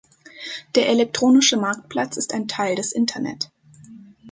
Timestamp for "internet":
2.91-3.51